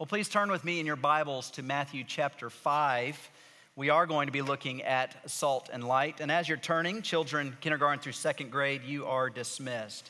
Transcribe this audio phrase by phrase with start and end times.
[0.00, 3.30] Well, please turn with me in your Bibles to Matthew chapter 5.
[3.76, 6.20] We are going to be looking at salt and light.
[6.20, 10.08] And as you're turning, children, kindergarten through second grade, you are dismissed.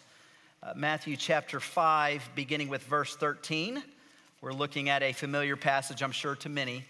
[0.63, 3.83] Uh, Matthew chapter 5, beginning with verse 13.
[4.41, 6.85] We're looking at a familiar passage, I'm sure, to many,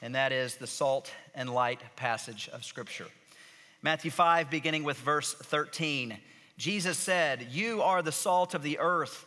[0.00, 3.06] and that is the salt and light passage of Scripture.
[3.82, 6.18] Matthew 5, beginning with verse 13.
[6.56, 9.26] Jesus said, You are the salt of the earth,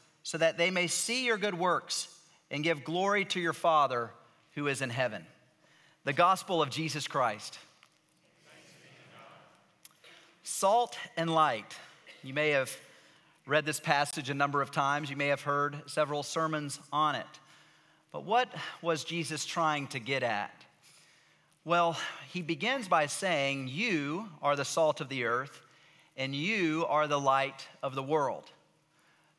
[0.23, 2.07] so that they may see your good works
[2.49, 4.11] and give glory to your Father
[4.55, 5.25] who is in heaven.
[6.03, 7.57] The gospel of Jesus Christ.
[10.43, 11.75] Salt and light.
[12.23, 12.71] You may have
[13.47, 17.25] read this passage a number of times, you may have heard several sermons on it.
[18.11, 18.49] But what
[18.81, 20.53] was Jesus trying to get at?
[21.63, 21.97] Well,
[22.31, 25.61] he begins by saying, You are the salt of the earth,
[26.17, 28.49] and you are the light of the world.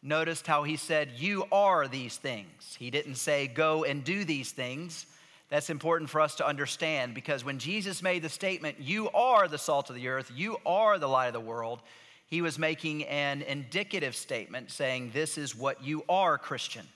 [0.03, 2.77] Noticed how he said, You are these things.
[2.79, 5.07] He didn't say, Go and do these things.
[5.49, 9.59] That's important for us to understand because when Jesus made the statement, You are the
[9.59, 11.83] salt of the earth, you are the light of the world,
[12.27, 16.87] he was making an indicative statement saying, This is what you are, Christian.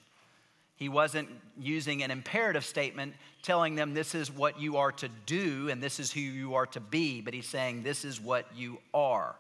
[0.77, 5.69] He wasn't using an imperative statement telling them this is what you are to do
[5.71, 8.79] and this is who you are to be, but he's saying this is what you
[8.93, 9.37] are.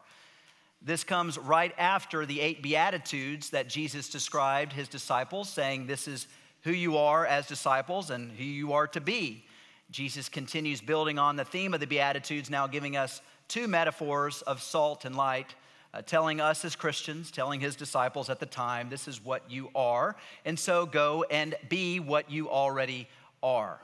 [0.83, 6.27] This comes right after the eight Beatitudes that Jesus described his disciples, saying, This is
[6.63, 9.45] who you are as disciples and who you are to be.
[9.91, 14.63] Jesus continues building on the theme of the Beatitudes, now giving us two metaphors of
[14.63, 15.55] salt and light
[15.97, 19.71] uh, telling us as Christians, telling his disciples at the time, this is what you
[19.75, 20.17] are.
[20.45, 23.09] And so go and be what you already
[23.43, 23.81] are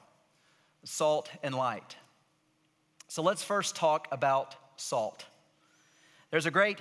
[0.84, 1.97] salt and light.
[3.08, 5.25] So let's first talk about salt.
[6.32, 6.78] There's a great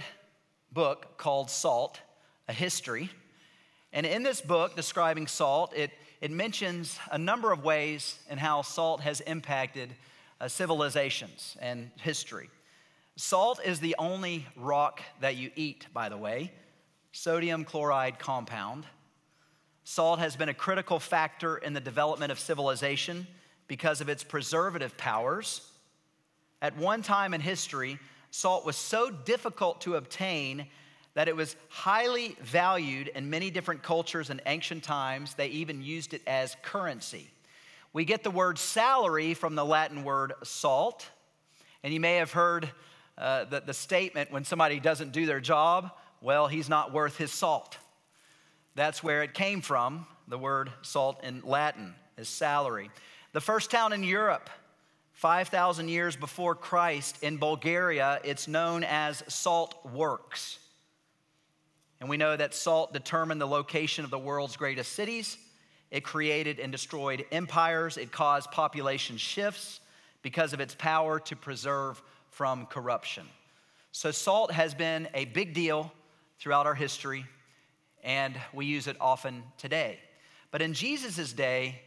[0.72, 2.00] book called Salt,
[2.48, 3.10] a history.
[3.92, 5.92] And in this book describing salt, it,
[6.22, 9.94] it mentions a number of ways in how salt has impacted
[10.40, 12.50] uh, civilizations and history.
[13.18, 16.54] Salt is the only rock that you eat, by the way,
[17.12, 18.86] sodium chloride compound.
[19.84, 23.28] Salt has been a critical factor in the development of civilization
[23.68, 25.70] because of its preservative powers.
[26.62, 28.00] At one time in history,
[28.32, 30.68] salt was so difficult to obtain
[31.14, 35.34] that it was highly valued in many different cultures in ancient times.
[35.34, 37.30] They even used it as currency.
[37.94, 41.10] We get the word salary from the Latin word salt.
[41.84, 42.70] And you may have heard
[43.18, 47.32] uh, the, the statement when somebody doesn't do their job, well, he's not worth his
[47.32, 47.78] salt.
[48.76, 50.08] That's where it came from.
[50.30, 52.90] The word salt in Latin is salary.
[53.34, 54.50] The first town in Europe,
[55.22, 60.58] 5,000 years before Christ, in Bulgaria, it's known as Salt Works.
[62.00, 65.38] And we know that salt determined the location of the world's greatest cities.
[65.92, 67.98] It created and destroyed empires.
[67.98, 69.80] It caused population shifts
[70.24, 72.02] because of its power to preserve
[72.32, 73.28] from corruption.
[73.92, 75.92] So, salt has been a big deal
[76.40, 77.28] throughout our history,
[78.04, 80.00] and we use it often today.
[80.50, 81.80] But in Jesus' day,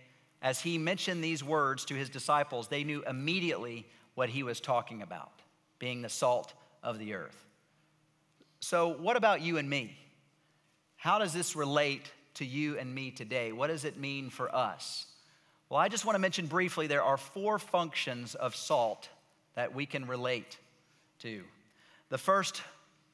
[0.45, 5.01] as he mentioned these words to his disciples, they knew immediately what he was talking
[5.01, 5.33] about
[5.79, 7.47] being the salt of the earth.
[8.61, 9.97] So, what about you and me?
[10.97, 13.53] How does this relate to you and me today?
[13.53, 15.07] What does it mean for us?
[15.71, 19.09] Well, I just want to mention briefly there are four functions of salt
[19.55, 20.59] that we can relate
[21.21, 21.43] to.
[22.11, 22.63] The first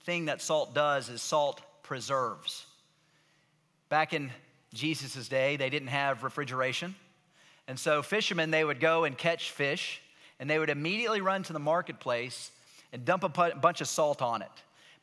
[0.04, 2.66] thing that salt does is salt preserves.
[3.88, 4.30] Back in
[4.74, 6.96] Jesus' day, they didn't have refrigeration.
[7.70, 10.02] And so fishermen, they would go and catch fish,
[10.40, 12.50] and they would immediately run to the marketplace
[12.92, 14.50] and dump a bunch of salt on it.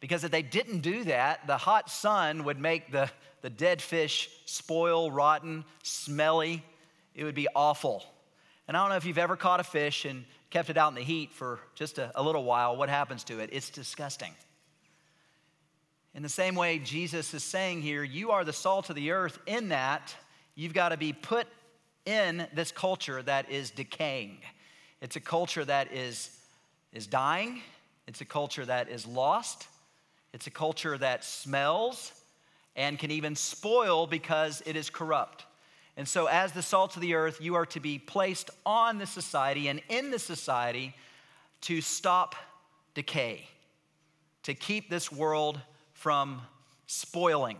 [0.02, 3.10] Because if they didn't do that, the hot sun would make the,
[3.42, 6.62] the dead fish spoil, rotten, smelly.
[7.16, 8.04] It would be awful.
[8.68, 10.96] And I don't know if you've ever caught a fish and kept it out in
[10.96, 13.50] the heat for just a, a little while, what happens to it?
[13.54, 14.34] It's disgusting.
[16.14, 19.40] In the same way, Jesus is saying here, you are the salt of the earth,
[19.46, 20.14] in that
[20.54, 21.48] you've got to be put
[22.08, 24.38] in this culture that is decaying.
[25.02, 26.30] It's a culture that is,
[26.94, 27.62] is dying,
[28.08, 29.68] it's a culture that is lost,
[30.34, 32.14] it's a culture that smells
[32.76, 35.46] and can even spoil because it is corrupt.
[35.98, 39.08] And so, as the salt of the earth, you are to be placed on the
[39.08, 40.96] society and in the society
[41.62, 42.36] to stop
[42.94, 43.48] decay,
[44.44, 45.60] to keep this world
[45.94, 46.42] from
[46.86, 47.60] spoiling.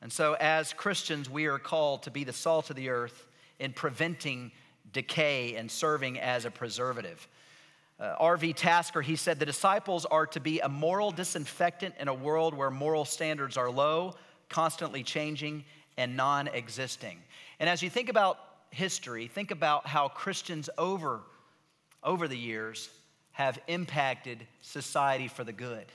[0.00, 3.26] And so, as Christians, we are called to be the salt of the earth
[3.62, 4.50] in preventing
[4.92, 7.26] decay and serving as a preservative.
[8.00, 8.52] Uh, R.V.
[8.52, 12.70] Tasker, he said, the disciples are to be a moral disinfectant in a world where
[12.70, 14.14] moral standards are low,
[14.48, 15.64] constantly changing,
[15.96, 17.18] and non existing.
[17.60, 18.38] And as you think about
[18.70, 21.20] history, think about how Christians over,
[22.02, 22.90] over the years
[23.30, 25.86] have impacted society for the good.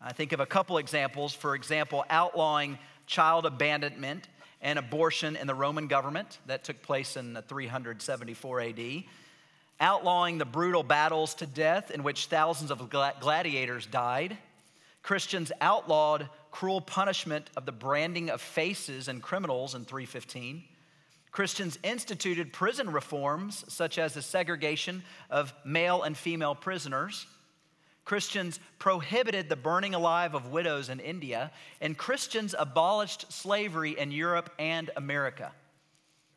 [0.00, 1.32] I think of a couple examples.
[1.32, 4.26] For example, outlawing child abandonment
[4.64, 9.04] and abortion in the Roman government that took place in 374 AD,
[9.78, 12.88] outlawing the brutal battles to death in which thousands of
[13.20, 14.38] gladiators died.
[15.02, 20.64] Christians outlawed cruel punishment of the branding of faces and criminals in 315.
[21.30, 27.26] Christians instituted prison reforms, such as the segregation of male and female prisoners.
[28.04, 34.50] Christians prohibited the burning alive of widows in India, and Christians abolished slavery in Europe
[34.58, 35.52] and America.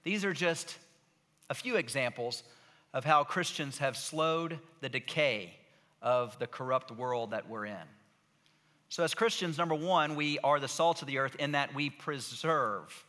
[0.04, 0.78] These are just
[1.50, 2.44] a few examples
[2.94, 5.54] of how Christians have slowed the decay
[6.02, 7.88] of the corrupt world that we're in.
[8.90, 11.90] So, as Christians, number one, we are the salt of the earth in that we
[11.90, 13.06] preserve.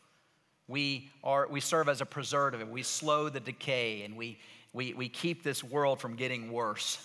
[0.67, 2.69] We, are, we serve as a preservative.
[2.69, 4.39] We slow the decay and we,
[4.73, 6.99] we, we keep this world from getting worse.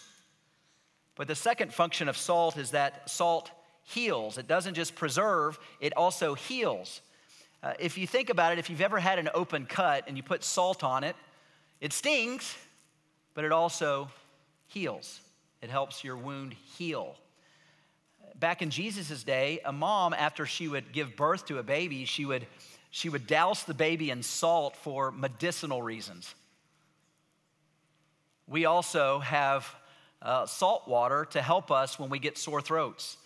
[1.15, 3.51] But the second function of salt is that salt
[3.83, 4.38] heals.
[4.38, 7.01] It doesn't just preserve, it also heals.
[7.62, 10.24] Uh, if you think about it, if you've ever had an open cut and you
[10.24, 11.15] put salt on it,
[11.80, 12.56] it stings,
[13.33, 14.10] but it also
[14.68, 15.19] heals.
[15.62, 17.15] It helps your wound heal
[18.44, 22.25] back in Jesus' day, a mom, after she would give birth to a baby, she
[22.25, 22.45] would,
[22.92, 26.33] she would douse the baby in salt for medicinal reasons.
[28.48, 29.74] We also have
[30.23, 33.17] uh, salt water to help us when we get sore throats.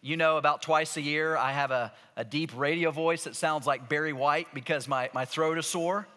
[0.00, 3.66] You know, about twice a year, I have a, a deep radio voice that sounds
[3.66, 6.08] like Barry White because my, my throat is sore.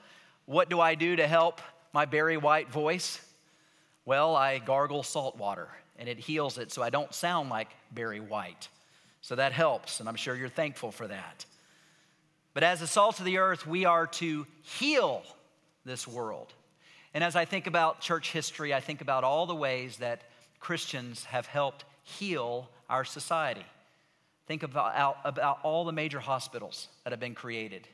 [0.45, 1.61] What do I do to help
[1.93, 3.19] my Barry White voice?
[4.05, 5.67] Well, I gargle salt water
[5.97, 8.69] and it heals it so I don't sound like Barry White.
[9.21, 11.45] So that helps, and I'm sure you're thankful for that.
[12.53, 15.23] But as the salt of the earth, we are to heal
[15.83, 16.53] this world.
[17.15, 20.23] And as I think about church history, I think about all the ways that
[20.59, 23.65] Christians have helped heal our society.
[24.47, 27.87] Think about, about all the major hospitals that have been created,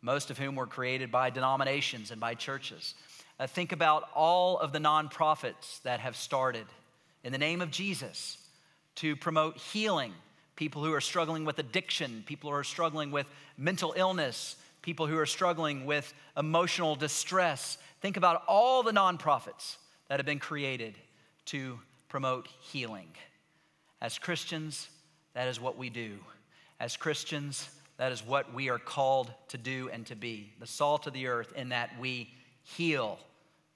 [0.00, 2.94] most of whom were created by denominations and by churches.
[3.38, 6.66] Uh, think about all of the nonprofits that have started
[7.24, 8.38] in the name of Jesus
[8.94, 10.14] to promote healing,
[10.56, 13.26] people who are struggling with addiction, people who are struggling with
[13.58, 17.76] mental illness, people who are struggling with emotional distress.
[18.00, 19.76] Think about all the nonprofits
[20.08, 20.94] that have been created
[21.46, 23.08] to promote healing.
[24.00, 24.88] As Christians,
[25.34, 26.18] that is what we do.
[26.78, 31.06] As Christians, that is what we are called to do and to be the salt
[31.06, 32.30] of the earth, in that we
[32.62, 33.18] heal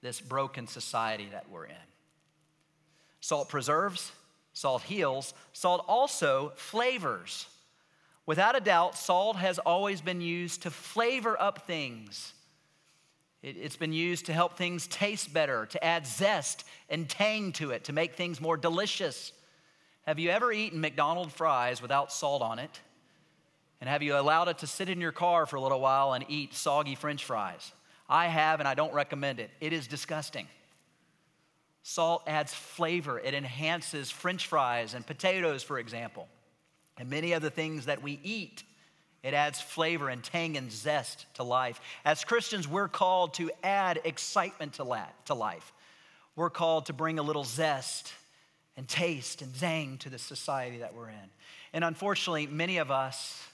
[0.02, 1.74] this broken society that we're in.
[3.20, 4.12] Salt preserves,
[4.52, 7.46] salt heals, salt also flavors.
[8.26, 12.34] Without a doubt, salt has always been used to flavor up things.
[13.42, 17.84] It's been used to help things taste better, to add zest and tang to it,
[17.84, 19.32] to make things more delicious.
[20.06, 22.80] Have you ever eaten McDonald's fries without salt on it?
[23.80, 26.24] And have you allowed it to sit in your car for a little while and
[26.28, 27.72] eat soggy french fries?
[28.10, 29.50] I have, and I don't recommend it.
[29.60, 30.46] It is disgusting.
[31.82, 36.28] Salt adds flavor, it enhances french fries and potatoes, for example,
[36.98, 38.64] and many other things that we eat.
[39.22, 41.80] It adds flavor and tang and zest to life.
[42.04, 44.84] As Christians, we're called to add excitement to
[45.34, 45.72] life.
[46.36, 48.12] We're called to bring a little zest
[48.76, 51.30] and taste and zang to the society that we're in.
[51.72, 53.46] And unfortunately, many of us,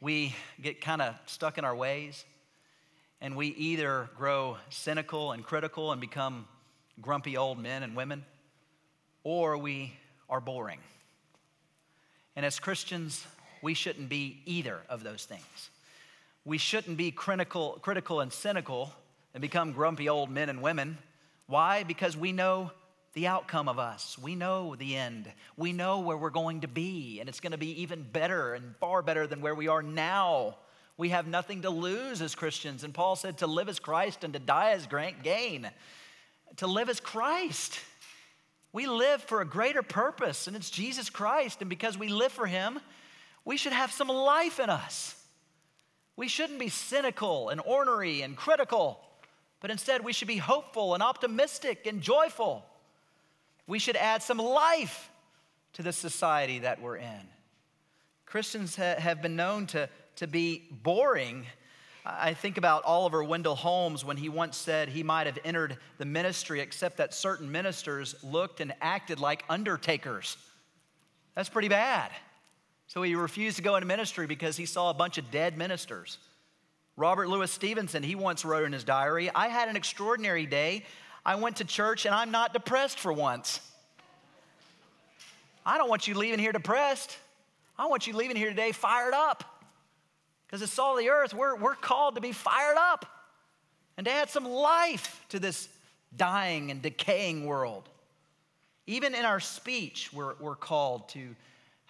[0.00, 2.24] we get kind of stuck in our ways
[3.20, 6.46] and we either grow cynical and critical and become
[7.00, 8.24] grumpy old men and women,
[9.24, 9.92] or we
[10.28, 10.78] are boring.
[12.36, 13.26] And as Christians,
[13.62, 15.70] we shouldn't be either of those things.
[16.44, 18.92] We shouldn't be critical, critical and cynical
[19.34, 20.98] and become grumpy old men and women.
[21.46, 21.82] Why?
[21.82, 22.70] Because we know
[23.12, 24.16] the outcome of us.
[24.18, 25.30] We know the end.
[25.56, 28.74] We know where we're going to be, and it's going to be even better and
[28.76, 30.56] far better than where we are now.
[30.96, 32.84] We have nothing to lose as Christians.
[32.84, 34.86] And Paul said to live as Christ and to die as
[35.22, 35.70] gain
[36.56, 37.80] to live as Christ.
[38.72, 41.60] We live for a greater purpose, and it's Jesus Christ.
[41.60, 42.78] And because we live for Him,
[43.44, 45.16] we should have some life in us.
[46.16, 49.00] We shouldn't be cynical and ornery and critical,
[49.60, 52.64] but instead we should be hopeful and optimistic and joyful.
[53.66, 55.10] We should add some life
[55.74, 57.28] to the society that we're in.
[58.26, 61.46] Christians ha- have been known to, to be boring.
[62.04, 66.04] I think about Oliver Wendell Holmes when he once said he might have entered the
[66.04, 70.36] ministry, except that certain ministers looked and acted like undertakers.
[71.34, 72.10] That's pretty bad.
[72.90, 76.18] So he refused to go into ministry because he saw a bunch of dead ministers.
[76.96, 80.84] Robert Louis Stevenson, he once wrote in his diary I had an extraordinary day.
[81.24, 83.60] I went to church and I'm not depressed for once.
[85.64, 87.16] I don't want you leaving here depressed.
[87.78, 89.44] I want you leaving here today fired up.
[90.48, 93.06] Because it's all the earth, we're, we're called to be fired up
[93.96, 95.68] and to add some life to this
[96.16, 97.88] dying and decaying world.
[98.88, 101.36] Even in our speech, we're, we're called to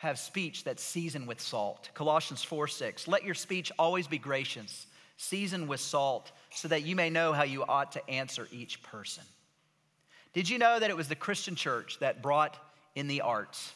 [0.01, 1.91] have speech that's seasoned with salt.
[1.93, 3.07] Colossians 4 6.
[3.07, 4.87] Let your speech always be gracious,
[5.19, 9.25] seasoned with salt, so that you may know how you ought to answer each person.
[10.33, 12.57] Did you know that it was the Christian church that brought
[12.95, 13.75] in the arts,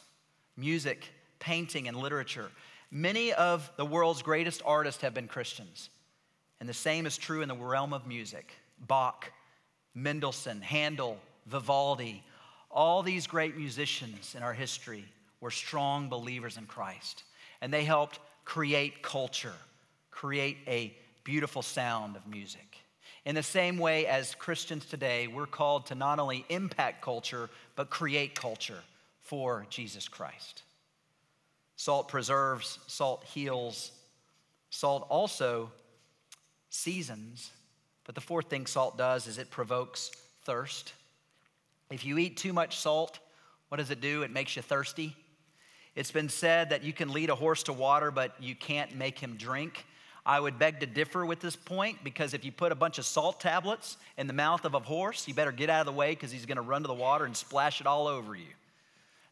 [0.56, 1.06] music,
[1.40, 2.50] painting, and literature?
[2.90, 5.90] Many of the world's greatest artists have been Christians.
[6.58, 8.50] And the same is true in the realm of music.
[8.78, 9.30] Bach,
[9.94, 12.24] Mendelssohn, Handel, Vivaldi,
[12.70, 15.04] all these great musicians in our history
[15.44, 17.22] were strong believers in Christ,
[17.60, 19.52] and they helped create culture,
[20.10, 22.78] create a beautiful sound of music.
[23.26, 27.90] In the same way as Christians today, we're called to not only impact culture, but
[27.90, 28.78] create culture
[29.20, 30.62] for Jesus Christ.
[31.76, 33.92] Salt preserves, salt heals,
[34.70, 35.70] salt also
[36.70, 37.50] seasons.
[38.04, 40.10] But the fourth thing salt does is it provokes
[40.44, 40.94] thirst.
[41.90, 43.18] If you eat too much salt,
[43.68, 44.22] what does it do?
[44.22, 45.14] It makes you thirsty.
[45.94, 49.18] It's been said that you can lead a horse to water, but you can't make
[49.18, 49.86] him drink.
[50.26, 53.04] I would beg to differ with this point because if you put a bunch of
[53.04, 56.12] salt tablets in the mouth of a horse, you better get out of the way
[56.12, 58.46] because he's going to run to the water and splash it all over you.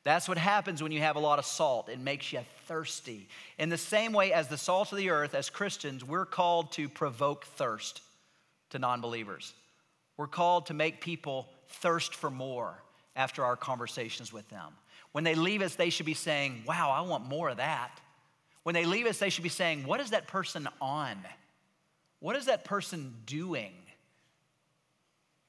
[0.04, 1.88] That's what happens when you have a lot of salt.
[1.88, 3.28] It makes you thirsty.
[3.58, 6.88] In the same way as the salt of the earth, as Christians, we're called to
[6.88, 8.02] provoke thirst
[8.70, 9.54] to non believers.
[10.16, 12.82] We're called to make people thirst for more
[13.16, 14.72] after our conversations with them.
[15.12, 18.00] When they leave us, they should be saying, Wow, I want more of that.
[18.62, 21.16] When they leave us, they should be saying, What is that person on?
[22.20, 23.72] What is that person doing?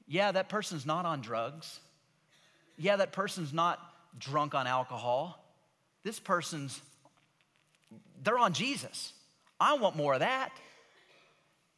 [0.08, 1.80] Yeah, that person's not on drugs.
[2.78, 3.80] Yeah, that person's not
[4.18, 5.40] drunk on alcohol.
[6.04, 6.82] This person's,
[8.24, 9.14] they're on Jesus.
[9.60, 10.52] I want more of that.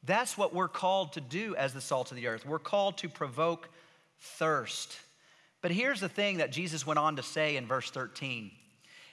[0.03, 2.45] That's what we're called to do as the salt of the earth.
[2.45, 3.69] We're called to provoke
[4.19, 4.97] thirst.
[5.65, 8.51] But here's the thing that Jesus went on to say in verse 13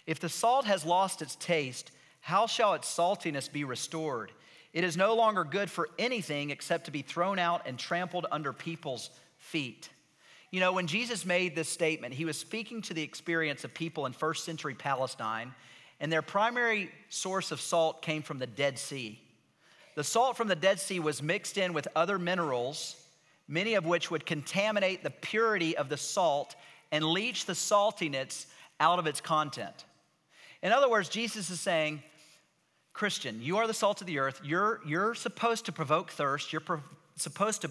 [0.06, 1.90] If the salt has lost its taste,
[2.21, 4.32] how shall its saltiness be restored?
[4.75, 8.52] It is no longer good for anything except to be thrown out and trampled under
[8.52, 9.88] people's feet.
[10.50, 14.04] You know, when Jesus made this statement, he was speaking to the experience of people
[14.04, 15.54] in first century Palestine,
[16.00, 19.18] and their primary source of salt came from the Dead Sea.
[19.94, 23.01] The salt from the Dead Sea was mixed in with other minerals
[23.49, 26.54] many of which would contaminate the purity of the salt
[26.90, 28.46] and leach the saltiness
[28.80, 29.84] out of its content.
[30.62, 32.02] In other words, Jesus is saying,
[32.92, 34.40] Christian, you are the salt of the earth.
[34.44, 36.52] You're, you're supposed to provoke thirst.
[36.52, 36.82] You're pro-
[37.16, 37.70] supposed to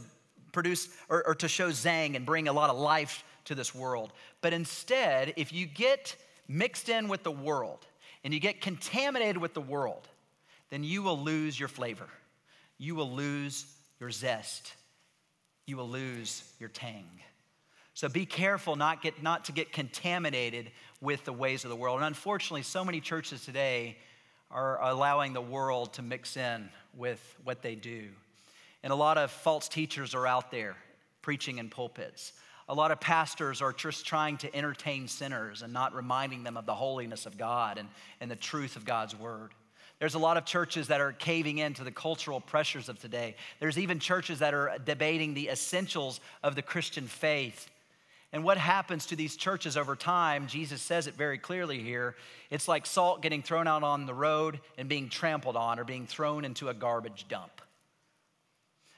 [0.51, 4.11] produce or, or to show zang and bring a lot of life to this world.
[4.41, 6.15] But instead, if you get
[6.47, 7.85] mixed in with the world
[8.23, 10.07] and you get contaminated with the world,
[10.69, 12.09] then you will lose your flavor.
[12.77, 13.65] You will lose
[13.99, 14.73] your zest
[15.71, 17.07] you will lose your tang.
[17.93, 21.95] So be careful not, get, not to get contaminated with the ways of the world.
[21.99, 23.95] And unfortunately, so many churches today
[24.51, 28.09] are allowing the world to mix in with what they do.
[28.83, 30.75] And a lot of false teachers are out there
[31.21, 32.33] preaching in pulpits.
[32.67, 36.65] A lot of pastors are just trying to entertain sinners and not reminding them of
[36.65, 37.87] the holiness of God and,
[38.19, 39.51] and the truth of God's word.
[40.01, 43.35] There's a lot of churches that are caving into the cultural pressures of today.
[43.59, 47.69] There's even churches that are debating the essentials of the Christian faith.
[48.33, 52.15] And what happens to these churches over time, Jesus says it very clearly here.
[52.49, 56.07] It's like salt getting thrown out on the road and being trampled on or being
[56.07, 57.61] thrown into a garbage dump.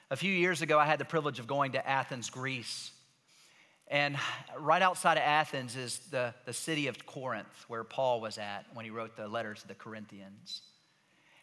[0.10, 2.92] A few years ago, I had the privilege of going to Athens, Greece.
[3.90, 4.16] And
[4.58, 8.86] right outside of Athens is the, the city of Corinth, where Paul was at when
[8.86, 10.62] he wrote the letters to the Corinthians.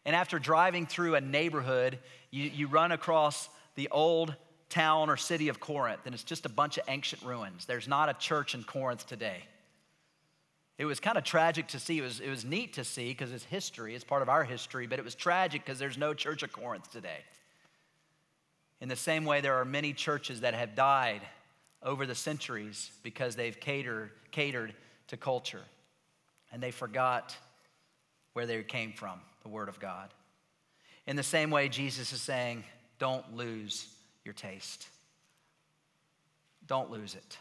[0.04, 1.98] And after driving through a neighborhood,
[2.30, 4.34] you, you run across the old
[4.68, 7.66] town or city of Corinth, and it's just a bunch of ancient ruins.
[7.66, 9.42] There's not a church in Corinth today.
[10.78, 11.98] It was kind of tragic to see.
[11.98, 14.86] It was, it was neat to see because it's history, it's part of our history,
[14.86, 17.18] but it was tragic because there's no Church of Corinth today.
[18.80, 21.20] In the same way, there are many churches that have died
[21.82, 24.72] over the centuries because they've catered, catered
[25.08, 25.62] to culture
[26.52, 27.36] and they forgot
[28.32, 30.10] where they came from the Word of God.
[31.06, 32.64] In the same way, Jesus is saying,
[33.00, 33.88] don't lose
[34.24, 34.86] your taste.
[36.66, 37.38] Don't lose it.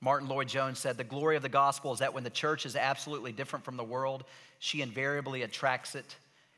[0.00, 3.32] Martyn Lloyd-Jones said, The glory of the gospel is that when the church is absolutely
[3.32, 4.24] different from the world,
[4.60, 6.16] she invariably attracts it.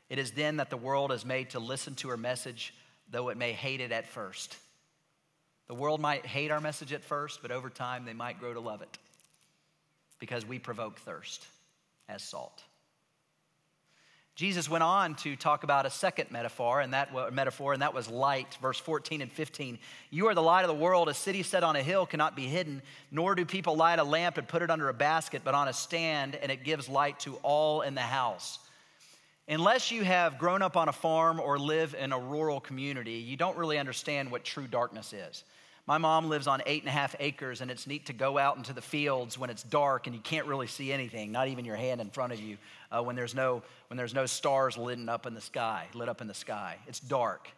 [0.09, 2.73] It is then that the world is made to listen to her message,
[3.09, 4.55] though it may hate it at first.
[5.67, 8.59] The world might hate our message at first, but over time they might grow to
[8.59, 8.97] love it
[10.19, 11.45] because we provoke thirst
[12.07, 12.63] as salt.
[14.39, 18.07] Jesus went on to talk about a second metaphor, and that metaphor, and that was
[18.07, 18.57] light.
[18.61, 19.77] Verse 14 and 15.
[20.11, 21.09] You are the light of the world.
[21.09, 22.81] A city set on a hill cannot be hidden,
[23.11, 25.73] nor do people light a lamp and put it under a basket, but on a
[25.73, 28.59] stand, and it gives light to all in the house.
[29.49, 33.35] Unless you have grown up on a farm or live in a rural community, you
[33.35, 35.43] don't really understand what true darkness is.
[35.89, 38.57] My mom lives on eight and a half acres, and it's neat to go out
[38.57, 41.77] into the fields when it's dark and you can't really see anything, not even your
[41.77, 42.57] hand in front of you,
[42.91, 46.21] uh, when, there's no, when there's no stars lit up in the sky, lit up
[46.21, 46.77] in the sky.
[46.85, 47.49] It's dark.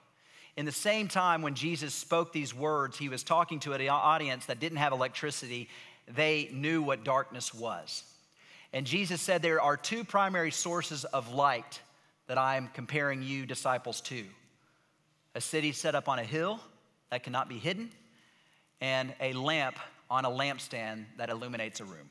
[0.56, 4.46] In the same time, when Jesus spoke these words, he was talking to an audience
[4.46, 5.68] that didn't have electricity.
[6.08, 8.02] They knew what darkness was.
[8.72, 11.82] And Jesus said, There are two primary sources of light
[12.28, 14.24] that I'm comparing you, disciples, to
[15.36, 16.62] a city set up on a hill
[17.10, 17.92] that cannot be hidden,
[18.82, 19.78] and a lamp
[20.10, 22.10] on a lampstand that illuminates a room.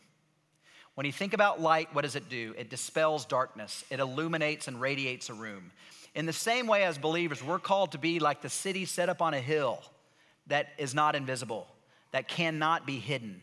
[0.95, 2.55] When you think about light, what does it do?
[2.57, 5.73] It dispels darkness, it illuminates and radiates a room.
[6.15, 9.23] In the same way, as believers, we're called to be like the city set up
[9.23, 9.81] on a hill
[10.49, 11.69] that is not invisible,
[12.11, 13.41] that cannot be hidden.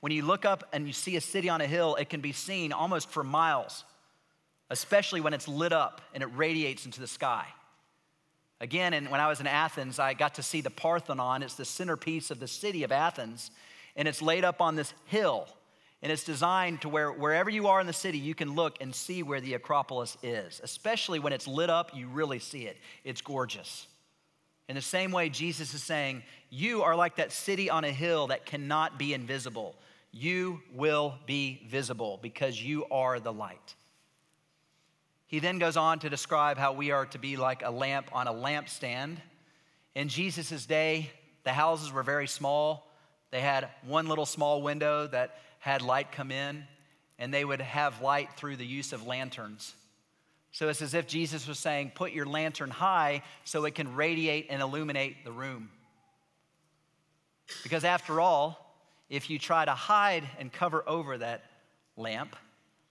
[0.00, 2.32] When you look up and you see a city on a hill, it can be
[2.32, 3.84] seen almost for miles,
[4.70, 7.46] especially when it's lit up and it radiates into the sky.
[8.60, 11.42] Again, and when I was in Athens, I got to see the Parthenon.
[11.42, 13.50] It's the centerpiece of the city of Athens,
[13.96, 15.46] and it's laid up on this hill.
[16.02, 18.94] And it's designed to where wherever you are in the city, you can look and
[18.94, 20.60] see where the Acropolis is.
[20.62, 22.76] Especially when it's lit up, you really see it.
[23.02, 23.86] It's gorgeous.
[24.68, 28.28] In the same way, Jesus is saying, You are like that city on a hill
[28.28, 29.74] that cannot be invisible.
[30.12, 33.74] You will be visible because you are the light.
[35.26, 38.28] He then goes on to describe how we are to be like a lamp on
[38.28, 39.16] a lampstand.
[39.94, 41.10] In Jesus' day,
[41.44, 42.86] the houses were very small.
[43.30, 46.64] They had one little small window that had light come in,
[47.18, 49.74] and they would have light through the use of lanterns.
[50.52, 54.46] So it's as if Jesus was saying, Put your lantern high so it can radiate
[54.48, 55.70] and illuminate the room.
[57.62, 58.74] Because after all,
[59.10, 61.44] if you try to hide and cover over that
[61.96, 62.36] lamp,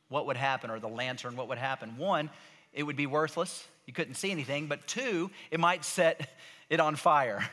[0.09, 1.97] what would happen, or the lantern, what would happen?
[1.97, 2.29] One,
[2.73, 3.67] it would be worthless.
[3.85, 4.67] You couldn't see anything.
[4.67, 6.29] But two, it might set
[6.69, 7.47] it on fire.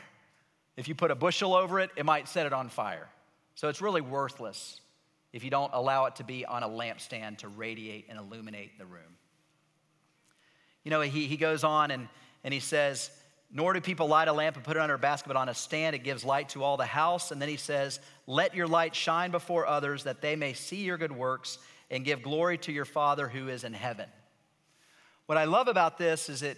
[0.75, 3.07] If you put a bushel over it, it might set it on fire.
[3.55, 4.81] So it's really worthless
[5.31, 8.85] if you don't allow it to be on a lampstand to radiate and illuminate the
[8.85, 9.17] room.
[10.83, 12.07] You know, he, he goes on and,
[12.43, 13.09] and he says,
[13.55, 15.53] Nor do people light a lamp and put it under a basket, but on a
[15.53, 15.95] stand.
[15.95, 17.31] It gives light to all the house.
[17.31, 20.97] And then he says, Let your light shine before others that they may see your
[20.97, 24.07] good works and give glory to your Father who is in heaven.
[25.25, 26.57] What I love about this is it,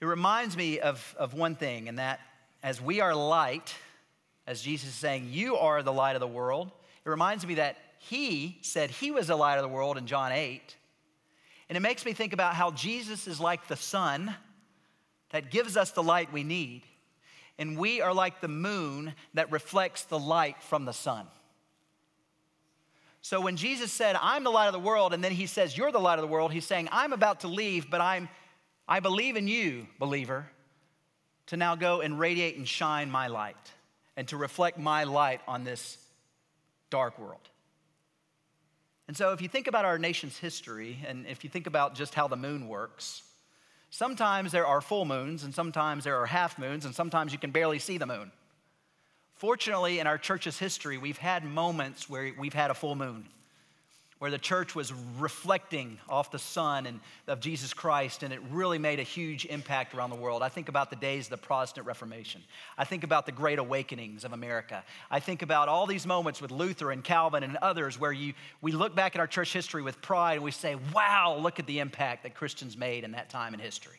[0.00, 2.20] it reminds me of, of one thing, and that
[2.62, 3.74] as we are light,
[4.46, 6.70] as Jesus is saying, You are the light of the world,
[7.04, 10.32] it reminds me that He said He was the light of the world in John
[10.32, 10.76] 8.
[11.68, 14.34] And it makes me think about how Jesus is like the sun
[15.30, 16.82] that gives us the light we need,
[17.58, 21.26] and we are like the moon that reflects the light from the sun.
[23.22, 25.92] So when Jesus said, I'm the light of the world, and then he says, You're
[25.92, 28.28] the light of the world, he's saying, I'm about to leave, but I'm,
[28.88, 30.50] I believe in you, believer,
[31.46, 33.56] to now go and radiate and shine my light
[34.16, 35.98] and to reflect my light on this
[36.90, 37.48] dark world.
[39.06, 42.14] And so, if you think about our nation's history, and if you think about just
[42.14, 43.22] how the moon works,
[43.90, 47.52] sometimes there are full moons, and sometimes there are half moons, and sometimes you can
[47.52, 48.32] barely see the moon.
[49.42, 53.26] Fortunately, in our church's history, we've had moments where we've had a full moon,
[54.20, 58.78] where the church was reflecting off the sun and of Jesus Christ, and it really
[58.78, 60.44] made a huge impact around the world.
[60.44, 62.40] I think about the days of the Protestant Reformation.
[62.78, 64.84] I think about the great awakenings of America.
[65.10, 68.70] I think about all these moments with Luther and Calvin and others where you, we
[68.70, 71.80] look back at our church history with pride and we say, wow, look at the
[71.80, 73.98] impact that Christians made in that time in history.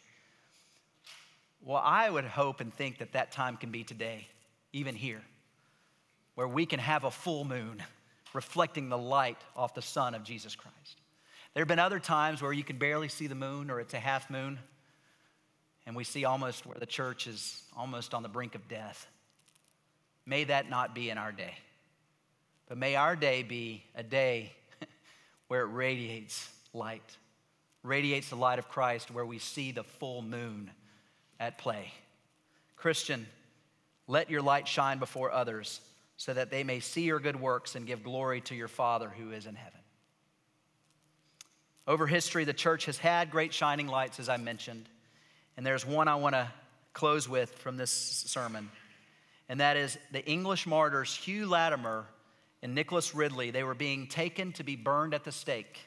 [1.62, 4.30] Well, I would hope and think that that time can be today,
[4.72, 5.22] even here
[6.36, 7.82] where we can have a full moon
[8.34, 11.02] reflecting the light off the sun of Jesus Christ.
[11.54, 14.00] There have been other times where you can barely see the moon or it's a
[14.00, 14.58] half moon,
[15.86, 19.08] and we see almost where the church is almost on the brink of death.
[20.26, 21.54] May that not be in our day,
[22.68, 24.54] but may our day be a day
[25.48, 27.18] where it radiates light,
[27.84, 30.72] radiates the light of Christ, where we see the full moon
[31.40, 31.92] at play.
[32.78, 33.28] Christian,
[34.08, 35.82] let your light shine before others
[36.24, 39.32] so that they may see your good works and give glory to your Father who
[39.32, 39.82] is in heaven.
[41.86, 44.88] Over history, the church has had great shining lights, as I mentioned.
[45.58, 46.50] And there's one I want to
[46.94, 48.70] close with from this sermon,
[49.50, 52.06] and that is the English martyrs Hugh Latimer
[52.62, 53.52] and Nicholas Ridley.
[53.52, 55.78] They were being taken to be burned at the stake.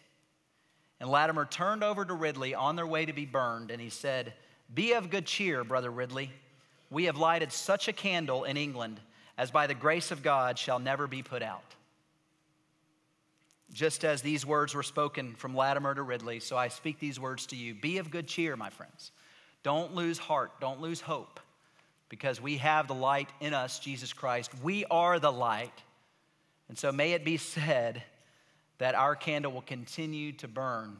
[1.00, 4.34] And Latimer turned over to Ridley on their way to be burned, and he said,
[4.74, 6.30] Be of good cheer, Brother Ridley.
[6.90, 9.00] We have lighted such a candle in England
[9.38, 11.74] as by the grace of God shall never be put out.
[13.72, 17.46] Just as these words were spoken from Latimer to Ridley, so I speak these words
[17.46, 17.74] to you.
[17.74, 19.10] Be of good cheer, my friends.
[19.62, 21.40] Don't lose heart, don't lose hope,
[22.08, 24.52] because we have the light in us, Jesus Christ.
[24.62, 25.82] We are the light.
[26.68, 28.02] And so may it be said
[28.78, 30.98] that our candle will continue to burn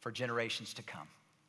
[0.00, 1.08] for generations to come.